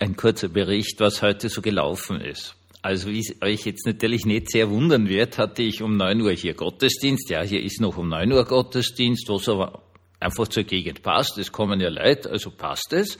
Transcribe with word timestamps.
ein 0.00 0.16
kurzer 0.16 0.48
Bericht, 0.48 0.98
was 0.98 1.22
heute 1.22 1.48
so 1.48 1.62
gelaufen 1.62 2.20
ist. 2.20 2.56
Also 2.82 3.10
wie 3.10 3.20
es 3.20 3.36
euch 3.42 3.66
jetzt 3.66 3.86
natürlich 3.86 4.24
nicht 4.24 4.50
sehr 4.50 4.70
wundern 4.70 5.08
wird, 5.08 5.36
hatte 5.36 5.62
ich 5.62 5.82
um 5.82 5.98
neun 5.98 6.22
Uhr 6.22 6.32
hier 6.32 6.54
Gottesdienst. 6.54 7.28
Ja, 7.28 7.42
hier 7.42 7.62
ist 7.62 7.80
noch 7.80 7.98
um 7.98 8.08
neun 8.08 8.32
Uhr 8.32 8.44
Gottesdienst, 8.44 9.28
was 9.28 9.48
aber 9.50 9.82
einfach 10.18 10.48
zur 10.48 10.64
Gegend 10.64 11.02
passt. 11.02 11.36
Es 11.36 11.52
kommen 11.52 11.78
ja 11.80 11.90
Leute, 11.90 12.30
also 12.30 12.50
passt 12.50 12.94
es. 12.94 13.18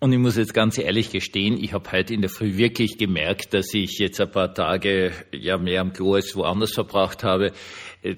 Und 0.00 0.12
ich 0.12 0.18
muss 0.18 0.36
jetzt 0.36 0.54
ganz 0.54 0.78
ehrlich 0.78 1.10
gestehen, 1.10 1.62
ich 1.62 1.72
habe 1.72 1.90
heute 1.90 2.14
in 2.14 2.20
der 2.20 2.30
Früh 2.30 2.56
wirklich 2.56 2.98
gemerkt, 2.98 3.54
dass 3.54 3.72
ich 3.74 3.98
jetzt 3.98 4.20
ein 4.20 4.30
paar 4.30 4.54
Tage 4.54 5.12
ja 5.32 5.58
mehr 5.58 5.80
am 5.80 5.92
Klo 5.92 6.14
als 6.14 6.34
woanders 6.36 6.72
verbracht 6.72 7.22
habe. 7.22 7.52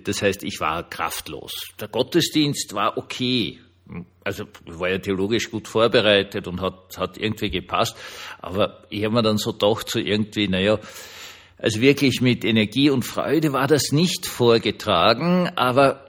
Das 0.04 0.22
heißt, 0.22 0.42
ich 0.45 0.61
war 0.61 0.88
kraftlos. 0.88 1.68
Der 1.80 1.88
Gottesdienst 1.88 2.74
war 2.74 2.96
okay 2.98 3.58
also 4.25 4.45
war 4.66 4.88
ja 4.88 4.98
theologisch 4.98 5.50
gut 5.50 5.68
vorbereitet 5.68 6.46
und 6.46 6.61
hat, 6.61 6.96
hat 6.98 7.18
irgendwie 7.18 7.50
gepasst. 7.50 7.96
Aber 8.40 8.84
ich 8.90 9.04
habe 9.04 9.14
mir 9.14 9.22
dann 9.22 9.39
so 9.39 9.53
gedacht, 9.53 9.90
so 9.90 9.99
irgendwie, 9.99 10.49
naja, 10.49 10.79
also 11.58 11.80
wirklich 11.80 12.21
mit 12.21 12.44
Energie 12.44 12.90
und 12.90 13.03
Freude 13.03 13.53
war 13.53 13.66
das 13.66 13.93
nicht 13.93 14.26
vorgetragen, 14.26 15.50
aber 15.57 16.04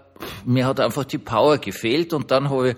mir 0.45 0.66
hat 0.66 0.80
einfach 0.80 1.04
die 1.04 1.17
Power 1.17 1.57
gefehlt 1.57 2.13
und 2.13 2.31
dann 2.31 2.49
habe 2.49 2.70
ich, 2.70 2.76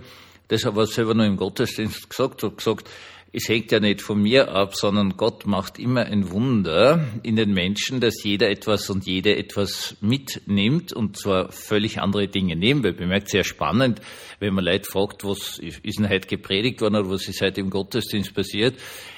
das 0.48 0.64
ich 0.64 0.94
selber 0.94 1.14
noch 1.14 1.26
im 1.26 1.38
Gottesdienst 1.38 2.10
gesagt, 2.10 2.44
habe 2.44 2.56
gesagt, 2.56 2.90
es 3.36 3.50
hängt 3.50 3.72
ja 3.72 3.80
nicht 3.80 4.04
von 4.04 4.22
mir 4.22 4.50
ab, 4.50 4.76
sondern 4.76 5.18
Gott 5.18 5.48
macht 5.48 5.80
immer 5.80 6.06
ein 6.06 6.30
Wunder 6.30 7.08
in 7.24 7.36
den 7.36 7.52
Menschen, 7.52 8.00
dass 8.00 8.24
jeder 8.24 8.48
etwas 8.52 8.92
und 8.92 9.08
jede 9.08 9.36
etwas 9.36 9.98
mitnimmt 10.02 10.94
und 10.94 11.18
zwar 11.18 11.52
völlig 11.52 12.00
andere 12.00 12.28
Dinge 12.28 12.56
nehmen. 12.56 12.84
Weil 12.84 12.94
bemerkt 12.94 13.30
sehr 13.30 13.44
spannend, 13.44 14.02
wenn 14.40 14.54
man 14.54 14.64
Leute 14.64 14.88
fragt, 14.88 15.24
was 15.24 15.58
ist 15.58 15.98
denn 15.98 16.10
heute 16.10 16.28
gepredigt 16.28 16.82
worden 16.82 16.98
oder 16.98 17.10
was 17.10 17.28
ist 17.28 17.42
heute 17.42 17.62
im 17.62 17.72
Gottesdienst 17.72 18.36
passiert. 18.36 18.76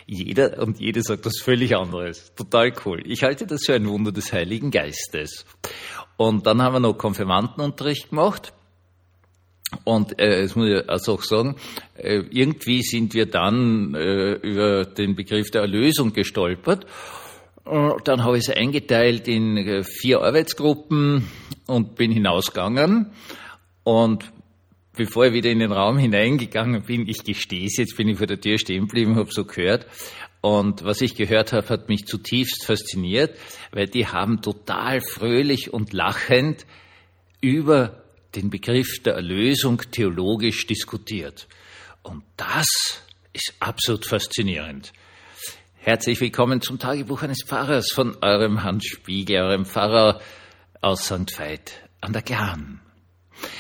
Jeder 0.08 0.62
und 0.62 0.80
jede 0.80 1.02
sagt 1.02 1.26
was 1.26 1.42
völlig 1.42 1.76
anderes. 1.76 2.34
Total 2.36 2.72
cool. 2.86 3.04
Ich 3.06 3.24
halte 3.24 3.46
das 3.46 3.66
für 3.66 3.74
ein 3.74 3.86
Wunder 3.86 4.14
des 4.14 4.32
Heiligen 4.32 4.72
Geistes. 4.72 5.46
Und 6.16 6.48
dann 6.48 6.62
haben 6.62 6.74
wir 6.74 6.80
noch 6.80 6.98
Konfirmandenunterricht 6.98 8.12
gemacht. 8.12 8.54
Und 9.84 10.20
äh, 10.20 10.44
das 10.44 10.56
muss 10.56 10.70
ich 10.70 10.90
also 10.90 11.14
auch 11.14 11.24
sagen, 11.24 11.56
äh, 11.98 12.22
irgendwie 12.30 12.82
sind 12.82 13.14
wir 13.14 13.26
dann 13.26 13.94
äh, 13.96 14.34
über 14.34 14.86
den 14.86 15.16
Begriff 15.16 15.52
der 15.52 15.62
Erlösung 15.62 16.14
gestolpert. 16.14 16.86
Äh, 17.66 17.90
dann 18.04 18.24
habe 18.24 18.38
ich 18.38 18.48
es 18.48 18.56
eingeteilt 18.56 19.28
in 19.28 19.58
äh, 19.58 19.84
vier 19.84 20.22
Arbeitsgruppen 20.22 21.28
und 21.68 21.96
bin 21.96 22.12
hinausgegangen. 22.12 23.12
Und 23.84 24.32
bevor 24.96 25.26
ich 25.26 25.34
wieder 25.34 25.52
in 25.52 25.60
den 25.60 25.72
Raum 25.72 25.98
hineingegangen 25.98 26.84
bin, 26.84 27.08
ich 27.08 27.24
gestehe 27.24 27.66
es, 27.66 27.78
jetzt 27.78 27.98
bin 27.98 28.08
ich 28.08 28.18
vor 28.18 28.28
der 28.28 28.40
Tür 28.40 28.58
stehen 28.58 28.88
geblieben, 28.88 29.16
habe 29.16 29.32
so 29.32 29.46
gehört. 29.46 29.88
Und 30.42 30.84
was 30.84 31.02
ich 31.02 31.16
gehört 31.16 31.54
habe, 31.54 31.68
hat 31.70 31.90
mich 31.90 32.06
zutiefst 32.06 32.66
fasziniert, 32.66 33.36
weil 33.72 33.88
die 33.88 34.06
haben 34.06 34.42
total 34.42 35.02
fröhlich 35.02 35.74
und 35.74 35.92
lachend 35.92 36.68
über 37.42 38.05
den 38.36 38.50
Begriff 38.50 39.02
der 39.04 39.14
Erlösung 39.14 39.82
theologisch 39.92 40.68
diskutiert. 40.68 41.48
Und 42.04 42.24
das 42.38 42.68
ist 43.34 43.54
absolut 43.60 44.06
faszinierend. 44.06 44.94
Herzlich 45.76 46.20
willkommen 46.20 46.62
zum 46.62 46.80
Tagebuch 46.80 47.22
eines 47.22 47.44
Pfarrers 47.46 47.92
von 47.94 48.18
eurem 48.22 48.64
Hans 48.64 48.86
Spiegel, 48.86 49.42
eurem 49.42 49.66
Pfarrer 49.66 50.20
aus 50.82 51.06
St. 51.06 51.38
Veit 51.38 51.90
an 52.02 52.14
der 52.14 52.22
Glan. 52.22 52.82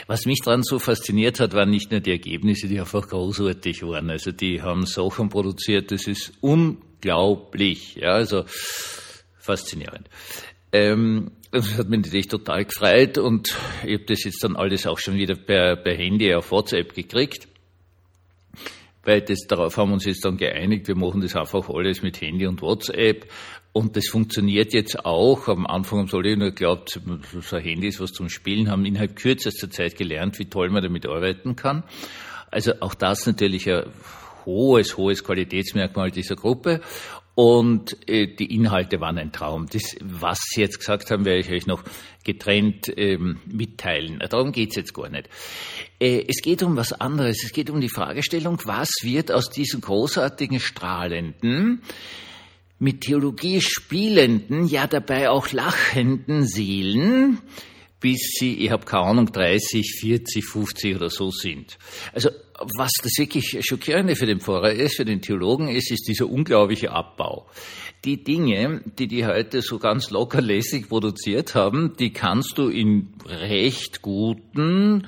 Was 0.07 0.25
mich 0.25 0.39
daran 0.43 0.63
so 0.63 0.79
fasziniert 0.79 1.39
hat, 1.39 1.53
waren 1.53 1.69
nicht 1.69 1.91
nur 1.91 1.99
die 1.99 2.11
Ergebnisse, 2.11 2.67
die 2.67 2.79
einfach 2.79 3.07
großartig 3.07 3.83
waren. 3.83 4.09
Also 4.09 4.31
die 4.31 4.61
haben 4.61 4.85
Sachen 4.85 5.29
produziert, 5.29 5.91
das 5.91 6.07
ist 6.07 6.33
unglaublich. 6.41 7.95
Ja, 7.95 8.13
also 8.13 8.45
faszinierend. 9.37 10.09
Ähm, 10.71 11.31
das 11.55 11.77
hat 11.77 11.89
mich 11.89 12.01
natürlich 12.01 12.27
total 12.27 12.65
gefreut 12.65 13.17
und 13.17 13.55
ich 13.85 13.93
habe 13.93 14.05
das 14.05 14.23
jetzt 14.23 14.43
dann 14.43 14.55
alles 14.55 14.85
auch 14.87 14.99
schon 14.99 15.15
wieder 15.15 15.35
per, 15.35 15.75
per 15.77 15.95
Handy 15.95 16.33
auf 16.33 16.51
WhatsApp 16.51 16.93
gekriegt. 16.93 17.47
Weil 19.03 19.21
das, 19.21 19.47
darauf 19.47 19.77
haben 19.77 19.89
wir 19.89 19.93
uns 19.93 20.05
jetzt 20.05 20.25
dann 20.25 20.37
geeinigt, 20.37 20.87
wir 20.87 20.95
machen 20.95 21.21
das 21.21 21.35
einfach 21.35 21.69
alles 21.69 22.01
mit 22.01 22.19
Handy 22.19 22.47
und 22.47 22.61
WhatsApp. 22.61 23.31
Und 23.71 23.95
das 23.95 24.07
funktioniert 24.07 24.73
jetzt 24.73 25.05
auch. 25.05 25.47
Am 25.47 25.65
Anfang 25.67 25.99
haben 25.99 26.09
alle 26.11 26.35
nur 26.35 26.49
geglaubt, 26.49 26.99
so 27.41 27.55
ein 27.55 27.63
Handy 27.63 27.87
ist 27.87 27.99
was 27.99 28.11
zum 28.11 28.29
Spielen, 28.29 28.69
haben 28.69 28.85
innerhalb 28.85 29.15
kürzester 29.15 29.69
Zeit 29.69 29.95
gelernt, 29.95 30.39
wie 30.39 30.45
toll 30.45 30.69
man 30.69 30.83
damit 30.83 31.05
arbeiten 31.07 31.55
kann. 31.55 31.83
Also 32.51 32.73
auch 32.79 32.95
das 32.95 33.25
natürlich 33.27 33.69
ein 33.69 33.83
hohes, 34.45 34.97
hohes 34.97 35.23
Qualitätsmerkmal 35.23 36.11
dieser 36.11 36.35
Gruppe. 36.35 36.81
Und 37.35 37.97
äh, 38.09 38.27
die 38.27 38.55
Inhalte 38.55 39.01
waren 39.01 39.17
ein 39.17 39.33
Traum. 39.33 39.67
Das, 39.69 39.95
was 40.01 40.39
Sie 40.41 40.61
jetzt 40.61 40.79
gesagt 40.79 41.11
haben, 41.11 41.25
werde 41.25 41.41
ich 41.41 41.51
euch 41.51 41.67
noch 41.67 41.83
getrennt 42.23 42.91
ähm, 42.95 43.39
mitteilen. 43.45 44.19
Darum 44.29 44.53
geht's 44.53 44.77
jetzt 44.77 44.93
gar 44.93 45.09
nicht. 45.09 45.29
Äh, 45.99 46.23
es 46.29 46.41
geht 46.41 46.63
um 46.63 46.77
was 46.77 46.93
anderes. 46.93 47.43
Es 47.43 47.51
geht 47.51 47.69
um 47.69 47.81
die 47.81 47.89
Fragestellung, 47.89 48.59
was 48.63 48.89
wird 49.03 49.33
aus 49.33 49.49
diesen 49.49 49.81
großartigen, 49.81 50.61
strahlenden, 50.61 51.81
mit 52.79 53.01
Theologie 53.01 53.59
spielenden, 53.59 54.67
ja 54.67 54.87
dabei 54.87 55.29
auch 55.29 55.51
lachenden 55.51 56.45
Seelen, 56.45 57.39
bis 58.05 58.35
sie, 58.37 58.53
ich 58.63 58.69
habe 58.69 58.85
keine 58.85 59.05
Ahnung, 59.05 59.31
30, 59.31 59.97
40, 59.99 60.45
50 60.45 60.95
oder 60.95 61.09
so 61.09 61.31
sind. 61.31 61.79
Also 62.13 62.29
was 62.77 62.91
das 63.01 63.13
wirklich 63.17 63.57
Schockierende 63.67 64.15
für 64.15 64.27
den 64.27 64.39
Pfarrer 64.39 64.73
ist, 64.73 64.97
für 64.97 65.05
den 65.05 65.23
Theologen 65.23 65.69
ist, 65.69 65.89
ist 65.89 66.07
dieser 66.07 66.29
unglaubliche 66.29 66.91
Abbau. 66.91 67.47
Die 68.03 68.23
Dinge, 68.23 68.83
die 68.99 69.07
die 69.07 69.25
heute 69.25 69.63
so 69.63 69.79
ganz 69.79 70.11
lockerlässig 70.11 70.87
produziert 70.87 71.55
haben, 71.55 71.93
die 71.97 72.13
kannst 72.13 72.59
du 72.59 72.67
in 72.69 73.11
recht 73.25 74.03
guten, 74.03 75.07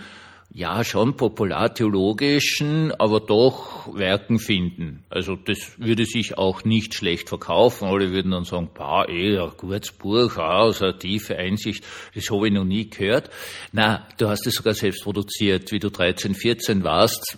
ja 0.57 0.83
schon 0.83 1.15
populartheologischen, 1.15 2.91
aber 2.99 3.19
doch 3.19 3.95
Werken 3.95 4.39
finden. 4.39 5.03
Also 5.07 5.35
das 5.35 5.73
würde 5.77 6.05
sich 6.05 6.39
auch 6.39 6.63
nicht 6.63 6.95
schlecht 6.95 7.29
verkaufen. 7.29 7.87
Alle 7.87 8.11
würden 8.11 8.31
dann 8.31 8.43
sagen, 8.43 8.71
bah, 8.73 9.05
eh, 9.07 9.37
ein 9.37 9.51
gutes 9.55 9.91
Buch, 9.91 10.35
aus 10.37 10.81
eine 10.81 10.97
tiefe 10.97 11.37
Einsicht, 11.37 11.85
das 12.15 12.31
habe 12.31 12.47
ich 12.47 12.53
noch 12.55 12.65
nie 12.65 12.89
gehört. 12.89 13.29
Na, 13.71 14.07
du 14.17 14.29
hast 14.29 14.47
es 14.47 14.55
sogar 14.55 14.73
selbst 14.73 15.03
produziert, 15.03 15.71
wie 15.71 15.77
du 15.77 15.91
13, 15.91 16.33
14 16.33 16.83
warst, 16.83 17.37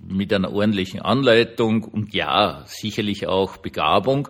mit 0.00 0.32
einer 0.32 0.52
ordentlichen 0.52 1.00
Anleitung 1.00 1.82
und 1.82 2.14
ja, 2.14 2.62
sicherlich 2.66 3.26
auch 3.26 3.56
Begabung, 3.56 4.28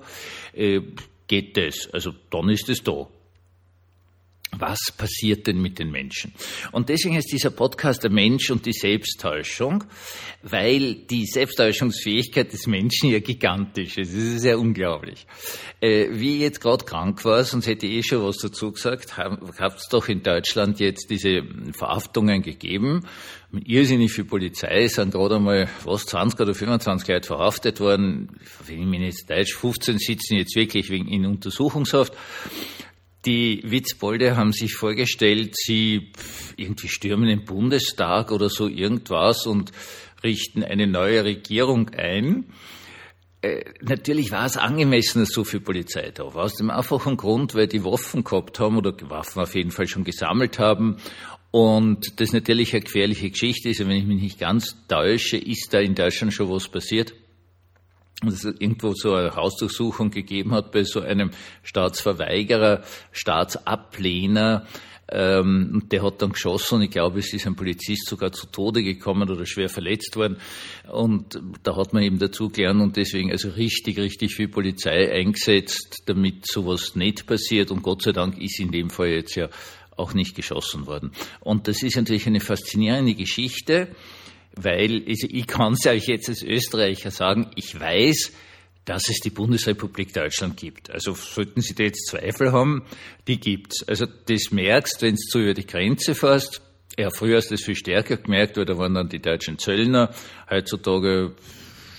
äh, 0.55 0.81
geht 1.27 1.59
das. 1.59 1.91
Also 1.93 2.13
dann 2.31 2.49
ist 2.49 2.71
es 2.71 2.83
da 2.83 3.07
was 4.61 4.93
passiert 4.97 5.47
denn 5.47 5.61
mit 5.61 5.79
den 5.79 5.91
Menschen? 5.91 6.33
Und 6.73 6.89
deswegen 6.89 7.17
ist 7.17 7.33
dieser 7.33 7.51
Podcast 7.51 8.03
der 8.05 8.11
Mensch 8.11 8.51
und 8.51 8.67
die 8.67 8.73
Selbsttäuschung, 8.73 9.85
weil 10.43 10.95
die 10.95 11.27
Selbsttäuschungsfähigkeit 11.27 12.53
des 12.53 12.67
Menschen 12.67 13.11
ja 13.11 13.21
gigantisch 13.21 13.99
ist. 13.99 14.15
Das 14.15 14.23
ist 14.23 14.45
ja 14.45 14.57
unglaublich. 14.57 15.27
Äh, 15.81 16.09
wie 16.13 16.37
ich 16.37 16.41
jetzt 16.41 16.61
gerade 16.61 16.85
krank 16.85 17.25
war, 17.25 17.43
sonst 17.45 17.67
hätte 17.67 17.87
ich 17.87 17.93
eh 17.93 18.03
schon 18.03 18.23
was 18.23 18.39
dazu 18.39 18.73
gesagt, 18.73 19.17
habt 19.17 19.79
es 19.79 19.89
doch 19.89 20.09
in 20.09 20.23
Deutschland 20.23 20.81
jetzt 20.81 21.11
diese 21.11 21.43
Verhaftungen 21.73 22.43
gegeben. 22.43 23.07
Irrsinnig 23.65 24.13
viel 24.13 24.25
Polizei 24.25 24.87
sind 24.87 25.13
gerade 25.13 25.37
einmal 25.37 25.69
was 25.85 26.07
20 26.07 26.39
oder 26.41 26.55
25 26.55 27.09
Leute 27.09 27.27
verhaftet 27.27 27.81
worden. 27.81 28.29
Wenn 28.67 28.83
ich 28.83 28.87
mich 28.87 29.01
jetzt 29.01 29.29
Deutsch, 29.29 29.55
15 29.55 29.99
sitzen 29.99 30.37
jetzt 30.37 30.55
wirklich 30.55 30.89
wegen 30.91 31.09
in 31.09 31.27
Untersuchungshaft. 31.27 32.13
Die 33.27 33.63
Witzbolde 33.65 34.37
haben 34.37 34.53
sich 34.53 34.75
vorgestellt, 34.75 35.55
sie 35.55 36.13
irgendwie 36.57 36.89
stürmen 36.89 37.29
den 37.29 37.45
Bundestag 37.45 38.33
oder 38.33 38.49
so 38.49 38.67
irgendwas 38.67 39.47
und 39.47 39.73
richten 40.25 40.65
eine 40.65 40.87
neue 40.87 41.25
Regierung 41.25 41.91
ein. 41.91 42.47
Äh, 43.43 43.65
natürlich 43.83 44.31
war 44.33 44.47
es 44.47 44.57
angemessen, 44.57 45.21
dass 45.21 45.31
so 45.31 45.45
viel 45.45 45.61
Polizei 45.61 46.11
da 46.15 46.35
war. 46.35 46.45
Aus 46.45 46.57
dem 46.57 46.71
einfachen 46.71 47.19
Grund, 47.19 47.55
weil 47.55 47.67
die 47.67 47.85
Waffen 47.85 48.25
gehabt 48.25 48.59
haben 48.59 48.79
oder 48.79 48.95
Waffen 49.11 49.43
auf 49.43 49.55
jeden 49.55 49.71
Fall 49.71 49.87
schon 49.87 50.05
gesammelt 50.05 50.59
haben. 50.59 50.97
Und 51.51 52.21
das 52.21 52.33
natürlich 52.33 52.73
eine 52.73 52.83
gefährliche 52.83 53.31
Geschichte 53.31 53.71
ist. 53.71 53.81
Und 53.81 53.89
wenn 53.89 53.97
ich 53.97 54.07
mich 54.07 54.23
nicht 54.23 54.39
ganz 54.39 54.77
täusche, 54.89 55.37
ist 55.37 55.69
da 55.73 55.81
in 55.81 55.95
Deutschland 55.95 56.33
schon 56.33 56.49
was 56.51 56.69
passiert 56.69 57.13
es 58.29 58.45
irgendwo 58.45 58.93
so 58.95 59.15
eine 59.15 59.35
Hausdurchsuchung 59.35 60.11
gegeben 60.11 60.53
hat 60.53 60.73
bei 60.73 60.85
so 60.85 61.01
einem 61.01 61.31
Staatsverweigerer, 61.63 62.83
Staatsablehner, 63.13 64.67
ähm, 65.13 65.83
der 65.91 66.03
hat 66.05 66.23
dann 66.23 66.33
geschossen 66.33 66.83
ich 66.83 66.91
glaube, 66.91 67.19
es 67.19 67.33
ist 67.33 67.47
ein 67.47 67.57
Polizist 67.57 68.09
sogar 68.09 68.31
zu 68.31 68.47
Tode 68.47 68.83
gekommen 68.83 69.29
oder 69.29 69.45
schwer 69.45 69.69
verletzt 69.69 70.15
worden. 70.17 70.37
Und 70.91 71.41
da 71.65 71.77
hat 71.77 71.93
man 71.93 72.03
eben 72.03 72.19
dazu 72.19 72.49
gelernt 72.49 72.81
und 72.81 72.97
deswegen 72.97 73.33
also 73.33 73.49
richtig, 73.49 73.99
richtig 73.99 74.35
viel 74.35 74.49
Polizei 74.49 75.13
eingesetzt, 75.13 76.03
damit 76.07 76.47
sowas 76.47 76.95
nicht 76.95 77.27
passiert. 77.27 77.71
Und 77.73 77.83
Gott 77.83 78.03
sei 78.03 78.13
Dank 78.13 78.41
ist 78.41 78.61
in 78.61 78.71
dem 78.71 78.91
Fall 78.91 79.09
jetzt 79.09 79.35
ja 79.35 79.49
auch 79.97 80.15
nicht 80.15 80.37
geschossen 80.37 80.87
worden. 80.87 81.11
Und 81.41 81.67
das 81.67 81.83
ist 81.83 81.97
natürlich 81.97 82.27
eine 82.27 82.41
faszinierende 82.41 83.15
Geschichte 83.15 83.89
weil 84.57 85.03
ich 85.07 85.47
kann 85.47 85.75
es 85.75 85.87
euch 85.87 86.07
jetzt 86.07 86.29
als 86.29 86.43
Österreicher 86.43 87.11
sagen, 87.11 87.51
ich 87.57 87.79
weiß, 87.79 88.33
dass 88.85 89.09
es 89.09 89.21
die 89.21 89.31
Bundesrepublik 89.31 90.13
Deutschland 90.13 90.57
gibt. 90.57 90.91
Also 90.91 91.15
sollten 91.15 91.61
Sie 91.61 91.75
da 91.75 91.85
jetzt 91.85 92.09
Zweifel 92.09 92.53
haben, 92.53 92.83
die 93.29 93.39
gibt's. 93.39 93.87
Also 93.87 94.07
das 94.07 94.51
merkst, 94.51 95.03
wenn 95.03 95.17
du 95.33 95.39
über 95.39 95.55
die 95.55 95.67
Grenze 95.67 96.15
fährst. 96.15 96.63
Ja, 96.99 97.11
früher 97.11 97.37
hast 97.37 97.51
du 97.51 97.55
das 97.55 97.65
viel 97.65 97.77
stärker 97.77 98.17
gemerkt, 98.17 98.57
weil 98.57 98.65
da 98.65 98.77
waren 98.77 98.95
dann 98.95 99.09
die 99.09 99.23
deutschen 99.23 99.59
Zöllner. 99.59 100.13
Heutzutage 100.51 101.37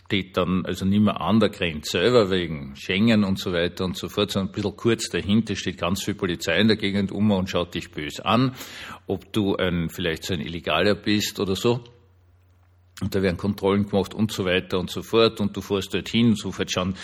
steht 0.06 0.36
dann 0.36 0.66
also 0.66 0.84
nicht 0.84 1.02
mehr 1.02 1.22
an 1.22 1.40
der 1.40 1.48
Grenze 1.48 1.92
selber 1.92 2.30
wegen 2.30 2.76
Schengen 2.76 3.24
und 3.24 3.40
so 3.40 3.54
weiter 3.54 3.86
und 3.86 3.96
so 3.96 4.10
fort, 4.10 4.32
sondern 4.32 4.50
ein 4.50 4.54
bisschen 4.54 4.76
kurz 4.76 5.08
dahinter 5.10 5.56
steht 5.56 5.78
ganz 5.78 6.04
viel 6.04 6.16
Polizei 6.16 6.60
in 6.60 6.68
der 6.68 6.76
Gegend 6.76 7.14
um 7.14 7.32
und 7.32 7.50
schaut 7.50 7.74
dich 7.74 7.92
böse 7.92 8.26
an, 8.26 8.54
ob 9.08 9.32
du 9.32 9.56
ein, 9.56 9.90
vielleicht 9.90 10.26
so 10.26 10.34
ein 10.34 10.42
Illegaler 10.42 10.96
bist 10.96 11.40
oder 11.40 11.56
so. 11.56 11.82
Und 13.02 13.16
da 13.16 13.22
werden 13.24 13.38
Kontrollen 13.38 13.90
gemacht 13.90 14.14
und 14.14 14.32
so 14.32 14.46
weiter 14.46 14.78
und 14.80 14.92
so 14.92 15.02
fort. 15.02 15.40
Und 15.40 15.58
du 15.58 15.62
fährst 15.62 15.94
dorthin, 15.94 16.36
sofort 16.36 16.72
schauen 16.72 16.96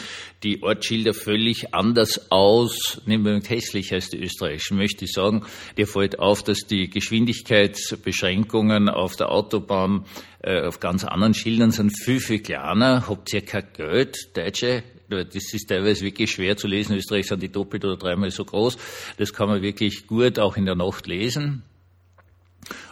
die 0.43 0.61
Ortsschilder 0.61 1.15
völlig 1.15 1.73
anders 1.73 2.31
aus. 2.31 3.01
Nehmen 3.07 3.25
wir 3.25 3.41
hässlich 3.41 3.91
heißt 3.91 4.13
die 4.13 4.19
österreichischen, 4.19 4.77
möchte 4.77 5.05
ich 5.05 5.11
sagen. 5.11 5.43
Dir 5.75 5.87
fällt 5.87 6.19
auf, 6.19 6.43
dass 6.43 6.59
die 6.67 6.91
Geschwindigkeitsbeschränkungen 6.91 8.89
auf 8.89 9.15
der 9.15 9.31
Autobahn 9.31 10.05
äh, 10.43 10.61
auf 10.61 10.79
ganz 10.79 11.03
anderen 11.03 11.33
Schildern 11.33 11.71
sind 11.71 11.97
viel, 11.97 12.19
viel 12.19 12.43
kleiner. 12.43 13.07
Habt 13.09 13.33
ihr 13.33 13.41
kein 13.41 13.67
Geld, 13.73 14.37
Deutsche? 14.37 14.83
Das 15.09 15.53
ist 15.53 15.67
teilweise 15.67 16.05
wirklich 16.05 16.31
schwer 16.31 16.57
zu 16.57 16.67
lesen. 16.67 16.91
In 16.91 16.99
Österreich 16.99 17.27
sind 17.27 17.41
die 17.41 17.51
doppelt 17.51 17.83
oder 17.85 17.97
dreimal 17.97 18.29
so 18.29 18.45
groß. 18.45 18.77
Das 19.17 19.33
kann 19.33 19.47
man 19.47 19.63
wirklich 19.63 20.05
gut 20.05 20.37
auch 20.37 20.57
in 20.57 20.65
der 20.65 20.75
Nacht 20.75 21.07
lesen. 21.07 21.63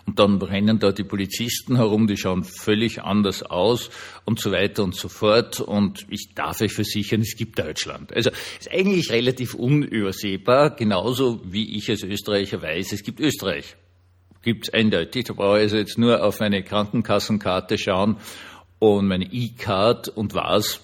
Und 0.06 0.20
dann 0.20 0.40
rennen 0.40 0.78
da 0.78 0.92
die 0.92 1.04
Polizisten 1.04 1.78
herum, 1.78 2.06
die 2.06 2.18
schauen 2.18 2.44
völlig 2.44 3.02
anders 3.02 3.42
aus 3.42 3.90
und 4.24 4.40
so 4.40 4.52
weiter 4.52 4.84
und 4.84 4.96
so 4.96 5.10
fort. 5.10 5.60
Und 5.60 6.06
ich 6.10 6.36
darf 6.36 6.62
euch 6.62 6.74
versichern, 6.74 7.22
es 7.22 7.36
gibt 7.36 7.58
Deutschland. 7.58 8.14
Also 8.14 8.30
ist 8.60 8.72
eigentlich 8.72 9.12
relativ 9.12 9.56
unübersehbar, 9.56 10.76
genauso 10.76 11.42
wie 11.44 11.76
ich 11.76 11.90
als 11.90 12.04
Österreicher 12.04 12.62
weiß, 12.62 12.92
es 12.94 13.04
gibt 13.04 13.20
Österreich. 13.20 13.76
Gibt 14.44 14.68
es 14.68 14.74
eindeutig. 14.74 15.26
Da 15.26 15.34
brauche 15.34 15.58
ich 15.58 15.64
also 15.64 15.78
jetzt 15.78 15.98
nur 15.98 16.24
auf 16.24 16.40
meine 16.40 16.62
Krankenkassenkarte 16.62 17.80
schauen 17.80 18.18
und 18.78 19.08
meine 19.08 19.26
E-Card 19.26 20.10
und 20.10 20.36
was 20.36 20.82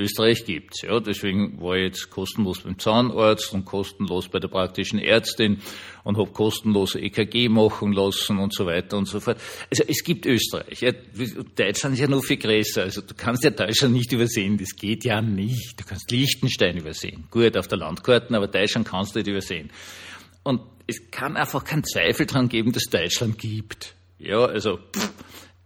Österreich 0.00 0.44
gibt's. 0.44 0.82
Ja, 0.82 0.98
deswegen 1.00 1.60
war 1.60 1.76
ich 1.76 1.84
jetzt 1.84 2.10
kostenlos 2.10 2.60
beim 2.60 2.78
Zahnarzt 2.78 3.52
und 3.52 3.64
kostenlos 3.64 4.28
bei 4.28 4.38
der 4.38 4.48
praktischen 4.48 4.98
Ärztin 4.98 5.60
und 6.04 6.16
habe 6.16 6.30
kostenlos 6.30 6.94
EKG 6.94 7.48
machen 7.48 7.92
lassen 7.92 8.38
und 8.38 8.54
so 8.54 8.66
weiter 8.66 8.96
und 8.96 9.06
so 9.06 9.20
fort. 9.20 9.38
Also 9.70 9.84
es 9.86 10.02
gibt 10.02 10.26
Österreich. 10.26 10.80
Ja, 10.80 10.92
Deutschland 10.92 11.94
ist 11.94 12.00
ja 12.00 12.08
noch 12.08 12.24
viel 12.24 12.38
größer. 12.38 12.82
Also 12.82 13.02
du 13.02 13.14
kannst 13.14 13.44
ja 13.44 13.50
Deutschland 13.50 13.94
nicht 13.94 14.12
übersehen. 14.12 14.58
Das 14.58 14.74
geht 14.74 15.04
ja 15.04 15.20
nicht. 15.20 15.78
Du 15.78 15.84
kannst 15.84 16.10
Liechtenstein 16.10 16.78
übersehen. 16.78 17.24
Gut, 17.30 17.56
auf 17.56 17.68
der 17.68 17.78
Landkarte, 17.78 18.34
aber 18.34 18.48
Deutschland 18.48 18.88
kannst 18.88 19.14
du 19.14 19.20
nicht 19.20 19.28
übersehen. 19.28 19.70
Und 20.42 20.62
es 20.86 21.10
kann 21.10 21.36
einfach 21.36 21.64
keinen 21.64 21.84
Zweifel 21.84 22.26
dran 22.26 22.48
geben, 22.48 22.72
dass 22.72 22.84
Deutschland 22.84 23.38
gibt. 23.38 23.94
Ja, 24.18 24.44
also 24.44 24.78
pff, 24.78 25.12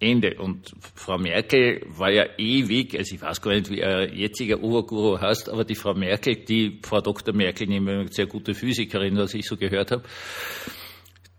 Ende. 0.00 0.36
Und 0.38 0.72
Frau 0.94 1.18
Merkel 1.18 1.82
war 1.86 2.10
ja 2.10 2.26
ewig, 2.36 2.96
also 2.96 3.14
ich 3.14 3.22
weiß 3.22 3.40
gar 3.40 3.52
nicht, 3.52 3.70
wie 3.70 3.80
ihr 3.80 4.12
jetziger 4.14 4.62
Oberguru 4.62 5.20
heißt, 5.20 5.48
aber 5.48 5.64
die 5.64 5.74
Frau 5.74 5.94
Merkel, 5.94 6.36
die 6.36 6.80
Frau 6.82 7.00
Dr. 7.00 7.34
Merkel, 7.34 7.70
eine 7.70 8.08
sehr 8.08 8.26
gute 8.26 8.54
Physikerin, 8.54 9.16
was 9.16 9.34
ich 9.34 9.46
so 9.46 9.56
gehört 9.56 9.90
habe, 9.92 10.04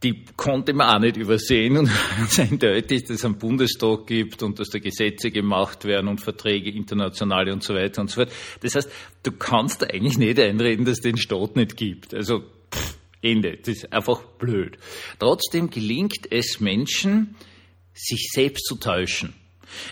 die 0.03 0.23
konnte 0.35 0.73
man 0.73 0.95
auch 0.95 0.99
nicht 0.99 1.17
übersehen 1.17 1.77
und 1.77 1.89
es 2.23 2.39
eindeutig, 2.39 3.03
dass 3.03 3.17
es 3.17 3.25
einen 3.25 3.37
Bundestag 3.37 4.07
gibt 4.07 4.43
und 4.43 4.59
dass 4.59 4.69
da 4.69 4.79
Gesetze 4.79 5.31
gemacht 5.31 5.85
werden 5.85 6.07
und 6.07 6.21
Verträge 6.21 6.69
internationale 6.69 7.51
und 7.51 7.63
so 7.63 7.73
weiter 7.73 8.01
und 8.01 8.09
so 8.09 8.21
fort. 8.21 8.31
Das 8.61 8.75
heißt, 8.75 8.89
du 9.23 9.31
kannst 9.31 9.83
eigentlich 9.83 10.17
nicht 10.17 10.39
einreden, 10.39 10.85
dass 10.85 10.97
es 10.97 11.01
den 11.01 11.17
Staat 11.17 11.55
nicht 11.55 11.75
gibt. 11.75 12.13
Also 12.13 12.41
pff, 12.71 12.97
Ende. 13.21 13.57
Das 13.57 13.69
ist 13.69 13.93
einfach 13.93 14.21
blöd. 14.37 14.77
Trotzdem 15.17 15.69
gelingt 15.69 16.31
es 16.31 16.59
Menschen, 16.59 17.35
sich 17.95 18.29
selbst 18.31 18.65
zu 18.65 18.75
täuschen. 18.75 19.33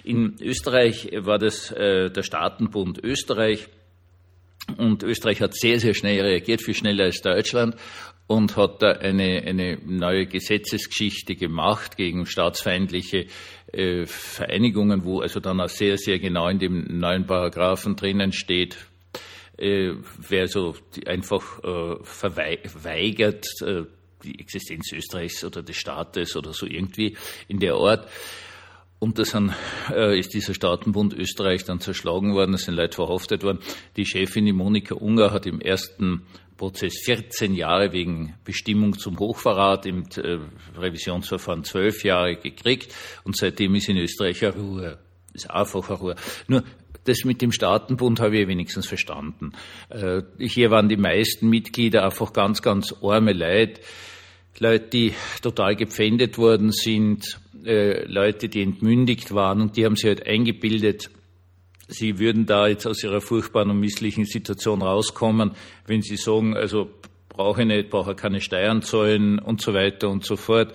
In 0.03 0.35
Österreich 0.39 1.09
war 1.13 1.39
das 1.39 1.71
äh, 1.71 2.11
der 2.11 2.21
Staatenbund 2.21 2.99
Österreich 3.03 3.67
und 4.77 5.03
Österreich 5.03 5.41
hat 5.41 5.55
sehr, 5.55 5.79
sehr 5.79 5.93
schnell 5.93 6.21
reagiert, 6.21 6.61
viel 6.61 6.75
schneller 6.75 7.05
als 7.05 7.21
Deutschland 7.21 7.75
und 8.27 8.55
hat 8.55 8.81
da 8.81 8.91
eine, 8.91 9.43
eine 9.45 9.77
neue 9.85 10.25
Gesetzesgeschichte 10.25 11.35
gemacht 11.35 11.97
gegen 11.97 12.25
staatsfeindliche 12.25 13.25
äh, 13.71 14.05
Vereinigungen, 14.05 15.03
wo 15.03 15.19
also 15.19 15.39
dann 15.39 15.59
auch 15.59 15.69
sehr, 15.69 15.97
sehr 15.97 16.19
genau 16.19 16.47
in 16.47 16.59
dem 16.59 16.99
neuen 16.99 17.25
Paragraphen 17.25 17.95
drinnen 17.95 18.31
steht, 18.31 18.77
äh, 19.57 19.93
wer 20.17 20.47
so 20.47 20.75
einfach 21.05 21.63
äh, 21.63 22.03
verweigert, 22.03 23.45
äh, 23.61 23.83
die 24.23 24.39
Existenz 24.39 24.91
Österreichs 24.91 25.43
oder 25.43 25.61
des 25.61 25.75
Staates 25.75 26.35
oder 26.35 26.53
so 26.53 26.65
irgendwie 26.65 27.17
in 27.47 27.59
der 27.59 27.75
Art. 27.75 28.09
Und 28.99 29.19
das 29.19 29.31
sind, 29.31 29.53
äh, 29.91 30.17
ist 30.17 30.33
dieser 30.33 30.53
Staatenbund 30.53 31.13
Österreich 31.13 31.65
dann 31.65 31.81
zerschlagen 31.81 32.33
worden, 32.35 32.53
es 32.53 32.63
sind 32.63 32.75
Leute 32.75 32.95
verhaftet 32.95 33.43
worden. 33.43 33.59
Die 33.97 34.05
Chefin, 34.05 34.45
die 34.45 34.53
Monika 34.53 34.95
Unger, 34.95 35.31
hat 35.31 35.45
im 35.45 35.59
ersten 35.59 36.21
Prozess 36.55 36.99
14 37.03 37.53
Jahre 37.53 37.91
wegen 37.91 38.35
Bestimmung 38.45 38.97
zum 38.97 39.19
Hochverrat, 39.19 39.85
im 39.85 40.05
äh, 40.15 40.39
Revisionsverfahren 40.77 41.65
12 41.65 42.05
Jahre 42.05 42.37
gekriegt 42.37 42.93
und 43.25 43.35
seitdem 43.35 43.75
ist 43.75 43.89
in 43.89 43.97
Österreich 43.97 44.41
eine 44.45 44.55
Ruhe. 44.55 44.99
Ist 45.33 45.51
einfach 45.51 45.89
eine 45.89 45.99
Ruhe. 45.99 46.15
Nur 46.47 46.63
das 47.03 47.25
mit 47.25 47.41
dem 47.41 47.51
Staatenbund 47.51 48.21
habe 48.21 48.37
ich 48.37 48.47
wenigstens 48.47 48.87
verstanden. 48.87 49.51
Äh, 49.89 50.21
hier 50.39 50.71
waren 50.71 50.87
die 50.87 50.95
meisten 50.95 51.49
Mitglieder 51.49 52.05
einfach 52.05 52.31
ganz, 52.31 52.61
ganz 52.61 52.95
arme 53.01 53.33
Leute, 53.33 53.81
Leute, 54.59 54.87
die 54.89 55.13
total 55.41 55.75
gepfändet 55.75 56.37
worden 56.37 56.71
sind, 56.71 57.39
äh, 57.65 58.05
Leute, 58.05 58.49
die 58.49 58.61
entmündigt 58.61 59.33
waren 59.33 59.61
und 59.61 59.77
die 59.77 59.85
haben 59.85 59.95
sich 59.95 60.05
halt 60.05 60.27
eingebildet, 60.27 61.09
sie 61.87 62.19
würden 62.19 62.45
da 62.45 62.67
jetzt 62.67 62.85
aus 62.85 63.03
ihrer 63.03 63.21
furchtbaren 63.21 63.69
und 63.69 63.79
misslichen 63.79 64.25
Situation 64.25 64.81
rauskommen, 64.81 65.51
wenn 65.87 66.01
sie 66.01 66.17
sagen, 66.17 66.55
also 66.55 66.89
brauche 67.29 67.61
ich 67.61 67.67
nicht, 67.67 67.89
brauche 67.89 68.15
keine 68.15 68.41
Steuern 68.41 68.81
zahlen 68.81 69.39
und 69.39 69.61
so 69.61 69.73
weiter 69.73 70.09
und 70.09 70.25
so 70.25 70.35
fort. 70.35 70.73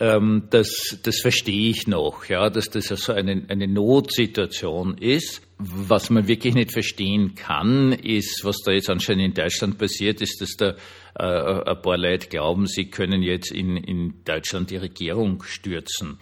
Ähm, 0.00 0.44
das, 0.48 0.98
das 1.02 1.20
verstehe 1.20 1.70
ich 1.70 1.86
noch, 1.86 2.24
ja, 2.24 2.48
dass 2.48 2.70
das 2.70 2.90
also 2.90 3.12
eine, 3.12 3.44
eine 3.48 3.68
Notsituation 3.68 4.96
ist. 4.96 5.42
Was 5.58 6.08
man 6.08 6.26
wirklich 6.26 6.54
nicht 6.54 6.72
verstehen 6.72 7.34
kann, 7.34 7.92
ist, 7.92 8.42
was 8.44 8.56
da 8.64 8.72
jetzt 8.72 8.88
anscheinend 8.88 9.24
in 9.26 9.34
Deutschland 9.34 9.76
passiert 9.76 10.22
ist, 10.22 10.40
dass 10.40 10.56
da 10.56 10.70
äh, 11.18 11.70
ein 11.70 11.82
paar 11.82 11.98
Leute 11.98 12.28
glauben, 12.28 12.66
sie 12.66 12.86
können 12.86 13.22
jetzt 13.22 13.52
in, 13.52 13.76
in 13.76 14.24
Deutschland 14.24 14.70
die 14.70 14.78
Regierung 14.78 15.42
stürzen. 15.42 16.18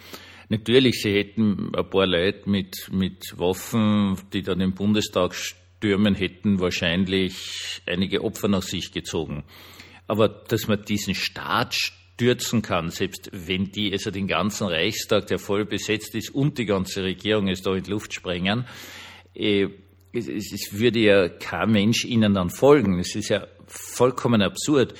Natürlich, 0.49 1.03
sie 1.03 1.15
hätten 1.15 1.73
ein 1.77 1.89
paar 1.89 2.07
Leute 2.07 2.51
mit, 2.51 2.91
mit 2.91 3.39
Waffen, 3.39 4.19
die 4.33 4.43
dann 4.43 4.61
im 4.61 4.75
Bundestag 4.75 5.37
stürmen, 5.37 6.17
hätten 6.17 6.59
wahrscheinlich 6.59 7.81
einige 7.87 8.25
Opfer 8.25 8.49
nach 8.49 8.63
sich 8.63 8.91
gezogen. 8.91 9.45
Aber 10.09 10.29
dass 10.29 10.67
man 10.67 10.83
diesen 10.83 11.15
Staat 11.15 11.77
stürzen 12.19 12.63
kann, 12.63 12.91
selbst 12.91 13.31
wenn 13.33 13.71
die 13.71 13.93
also 13.93 14.11
den 14.11 14.27
ganzen 14.27 14.67
Reichstag, 14.67 15.29
der 15.29 15.39
voll 15.39 15.65
besetzt 15.65 16.17
ist, 16.17 16.35
und 16.35 16.59
die 16.59 16.67
ganze 16.67 17.03
Regierung 17.03 17.49
es 17.49 17.63
da 17.63 17.75
in 17.75 17.85
die 17.85 17.91
Luft 17.91 18.13
sprengen, 18.13 18.67
äh, 19.35 19.69
es, 20.13 20.27
es 20.29 20.73
würde 20.73 20.99
ja 20.99 21.29
kein 21.29 21.71
Mensch 21.71 22.05
ihnen 22.05 22.35
dann 22.35 22.51
folgen. 22.51 22.99
Es 22.99 23.15
ist 23.15 23.29
ja 23.29 23.47
vollkommen 23.67 24.43
absurd. 24.43 24.95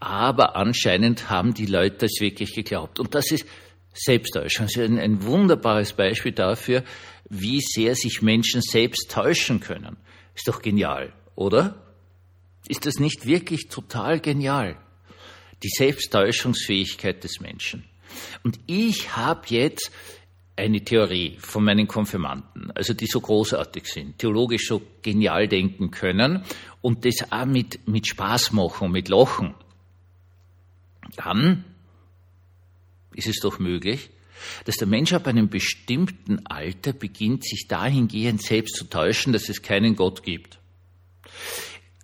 Aber 0.00 0.56
anscheinend 0.56 1.30
haben 1.30 1.54
die 1.54 1.66
Leute 1.66 1.98
das 1.98 2.18
wirklich 2.18 2.54
geglaubt. 2.54 2.98
Und 2.98 3.14
das 3.14 3.30
ist 3.30 3.46
Selbsttäuschung. 3.92 4.66
Das 4.66 4.76
ist 4.76 4.82
ein, 4.82 4.98
ein 4.98 5.22
wunderbares 5.22 5.92
Beispiel 5.92 6.32
dafür, 6.32 6.82
wie 7.28 7.60
sehr 7.60 7.94
sich 7.94 8.20
Menschen 8.20 8.62
selbst 8.62 9.10
täuschen 9.12 9.60
können. 9.60 9.96
Ist 10.34 10.48
doch 10.48 10.60
genial, 10.60 11.12
oder? 11.36 11.80
Ist 12.66 12.86
das 12.86 12.98
nicht 12.98 13.26
wirklich 13.26 13.68
total 13.68 14.18
genial? 14.18 14.76
Die 15.64 15.70
Selbsttäuschungsfähigkeit 15.70 17.24
des 17.24 17.40
Menschen. 17.40 17.84
Und 18.44 18.60
ich 18.66 19.16
habe 19.16 19.42
jetzt 19.48 19.90
eine 20.56 20.84
Theorie 20.84 21.36
von 21.40 21.64
meinen 21.64 21.88
Konfirmanden, 21.88 22.70
also 22.72 22.94
die 22.94 23.06
so 23.06 23.20
großartig 23.20 23.86
sind, 23.86 24.18
theologisch 24.18 24.68
so 24.68 24.82
genial 25.02 25.48
denken 25.48 25.90
können 25.90 26.44
und 26.80 27.04
das 27.04 27.32
auch 27.32 27.46
mit, 27.46 27.88
mit 27.88 28.06
Spaß 28.06 28.52
machen, 28.52 28.92
mit 28.92 29.08
Lachen, 29.08 29.54
dann 31.16 31.64
ist 33.14 33.26
es 33.26 33.40
doch 33.40 33.58
möglich, 33.58 34.10
dass 34.64 34.76
der 34.76 34.86
Mensch 34.86 35.12
ab 35.12 35.26
einem 35.26 35.48
bestimmten 35.48 36.46
Alter 36.46 36.92
beginnt, 36.92 37.44
sich 37.44 37.66
dahingehend 37.66 38.42
selbst 38.42 38.76
zu 38.76 38.84
täuschen, 38.84 39.32
dass 39.32 39.48
es 39.48 39.62
keinen 39.62 39.96
Gott 39.96 40.22
gibt. 40.22 40.58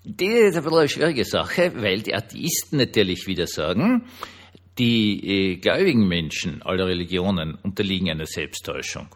Das 0.02 0.28
ist 0.28 0.56
ein 0.56 0.62
bisschen 0.64 0.78
eine 0.78 0.88
schwierige 0.88 1.24
Sache, 1.24 1.72
weil 1.76 2.02
die 2.02 2.14
Atheisten 2.14 2.78
natürlich 2.78 3.26
wieder 3.26 3.46
sagen, 3.46 4.06
die 4.78 5.52
äh, 5.52 5.56
gläubigen 5.56 6.08
Menschen 6.08 6.62
aller 6.62 6.86
Religionen 6.86 7.54
unterliegen 7.56 8.10
einer 8.10 8.26
Selbsttäuschung. 8.26 9.08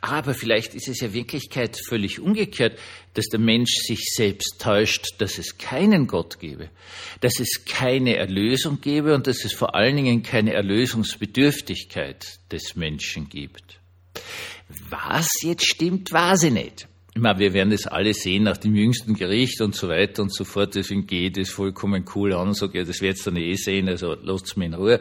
Aber 0.00 0.34
vielleicht 0.34 0.74
ist 0.74 0.88
es 0.88 1.00
ja 1.00 1.12
Wirklichkeit 1.12 1.78
völlig 1.88 2.20
umgekehrt, 2.20 2.78
dass 3.14 3.26
der 3.26 3.40
Mensch 3.40 3.70
sich 3.70 4.04
selbst 4.14 4.60
täuscht, 4.60 5.14
dass 5.18 5.38
es 5.38 5.58
keinen 5.58 6.06
Gott 6.06 6.38
gebe, 6.38 6.70
dass 7.20 7.40
es 7.40 7.64
keine 7.64 8.16
Erlösung 8.16 8.80
gebe 8.80 9.14
und 9.14 9.26
dass 9.26 9.44
es 9.44 9.52
vor 9.52 9.74
allen 9.74 9.96
Dingen 9.96 10.22
keine 10.22 10.52
Erlösungsbedürftigkeit 10.54 12.38
des 12.50 12.76
Menschen 12.76 13.28
gibt. 13.28 13.80
Was 14.88 15.28
jetzt 15.42 15.66
stimmt, 15.66 16.12
weiß 16.12 16.44
ich 16.44 16.52
nicht. 16.52 16.88
Ich 17.14 17.20
meine, 17.20 17.38
wir 17.38 17.52
werden 17.52 17.70
das 17.70 17.86
alle 17.86 18.14
sehen 18.14 18.44
nach 18.44 18.56
dem 18.56 18.74
jüngsten 18.74 19.14
Gericht 19.14 19.60
und 19.60 19.74
so 19.74 19.88
weiter 19.88 20.22
und 20.22 20.34
so 20.34 20.44
fort. 20.44 20.74
Deswegen 20.74 21.06
geht 21.06 21.36
es 21.36 21.50
vollkommen 21.50 22.06
cool 22.14 22.32
an 22.32 22.48
und 22.48 22.56
sage, 22.56 22.78
ja, 22.78 22.84
das 22.84 23.02
wird's 23.02 23.24
dann 23.24 23.36
eh 23.36 23.54
sehen, 23.54 23.88
also 23.88 24.14
lasst 24.14 24.56
mir 24.56 24.66
in 24.66 24.74
Ruhe. 24.74 25.00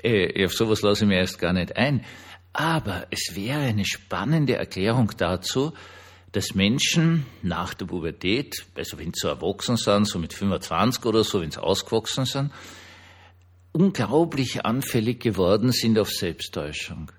Äh, 0.00 0.44
auf 0.44 0.54
sowas 0.54 0.82
lasse 0.82 1.04
ich 1.04 1.08
mir 1.08 1.16
erst 1.16 1.40
gar 1.40 1.52
nicht 1.52 1.76
ein. 1.76 2.04
Aber 2.52 3.08
es 3.10 3.34
wäre 3.34 3.60
eine 3.60 3.84
spannende 3.84 4.54
Erklärung 4.54 5.10
dazu, 5.16 5.72
dass 6.30 6.54
Menschen 6.54 7.26
nach 7.42 7.74
der 7.74 7.86
Pubertät, 7.86 8.66
also 8.76 8.98
wenn 8.98 9.12
sie 9.12 9.22
so 9.22 9.28
erwachsen 9.28 9.76
sind, 9.76 10.06
so 10.06 10.20
mit 10.20 10.32
25 10.32 11.04
oder 11.06 11.24
so, 11.24 11.40
wenn 11.40 11.50
sie 11.50 11.62
ausgewachsen 11.62 12.24
sind, 12.24 12.52
unglaublich 13.72 14.64
anfällig 14.64 15.20
geworden 15.20 15.72
sind 15.72 15.98
auf 15.98 16.10
Selbsttäuschung. 16.10 17.10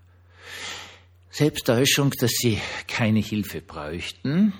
Selbsttäuschung, 1.31 2.11
dass 2.19 2.31
sie 2.31 2.59
keine 2.87 3.19
Hilfe 3.19 3.61
bräuchten 3.61 4.53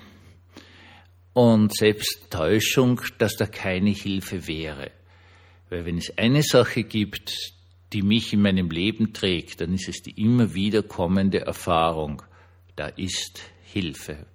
und 1.32 1.74
Selbsttäuschung, 1.74 3.00
dass 3.18 3.36
da 3.36 3.46
keine 3.46 3.90
Hilfe 3.90 4.46
wäre. 4.46 4.92
Weil 5.68 5.84
wenn 5.84 5.98
es 5.98 6.16
eine 6.16 6.42
Sache 6.42 6.84
gibt, 6.84 7.32
die 7.92 8.02
mich 8.02 8.32
in 8.32 8.42
meinem 8.42 8.70
Leben 8.70 9.12
trägt, 9.12 9.60
dann 9.60 9.74
ist 9.74 9.88
es 9.88 10.02
die 10.02 10.22
immer 10.22 10.54
wieder 10.54 10.82
kommende 10.82 11.40
Erfahrung. 11.40 12.22
Da 12.76 12.86
ist 12.86 13.40
Hilfe. 13.64 14.26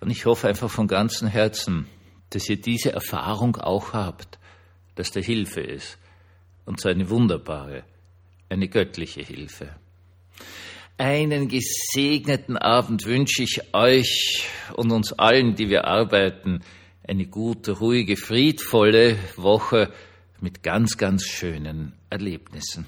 Und 0.00 0.10
ich 0.10 0.26
hoffe 0.26 0.48
einfach 0.48 0.70
von 0.70 0.88
ganzem 0.88 1.28
Herzen, 1.28 1.86
dass 2.30 2.48
ihr 2.48 2.60
diese 2.60 2.92
Erfahrung 2.92 3.56
auch 3.56 3.92
habt, 3.92 4.38
dass 4.94 5.10
da 5.10 5.20
Hilfe 5.20 5.60
ist. 5.60 5.98
Und 6.66 6.80
zwar 6.80 6.92
eine 6.92 7.08
wunderbare, 7.08 7.84
eine 8.48 8.68
göttliche 8.68 9.22
Hilfe. 9.22 9.74
Einen 11.02 11.48
gesegneten 11.48 12.58
Abend 12.58 13.06
wünsche 13.06 13.42
ich 13.42 13.72
euch 13.72 14.44
und 14.74 14.92
uns 14.92 15.14
allen, 15.14 15.54
die 15.54 15.70
wir 15.70 15.86
arbeiten, 15.86 16.60
eine 17.08 17.24
gute, 17.24 17.78
ruhige, 17.78 18.18
friedvolle 18.18 19.16
Woche 19.36 19.90
mit 20.42 20.62
ganz, 20.62 20.98
ganz 20.98 21.24
schönen 21.24 21.94
Erlebnissen. 22.10 22.84